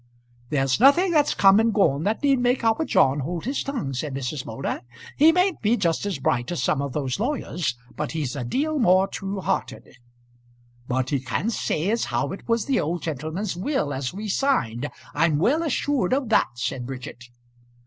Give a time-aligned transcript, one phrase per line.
[0.49, 4.15] "There's nothing that's come and gone that need make our John hold his tongue," said
[4.15, 4.47] Mrs.
[4.47, 4.81] Moulder.
[5.15, 8.79] "He mayn't be just as bright as some of those lawyers, but he's a deal
[8.79, 9.97] more true hearted."
[10.87, 14.89] "But he can't say as how it was the old gentleman's will as we signed.
[15.13, 17.25] I'm well assured of that," said Bridget.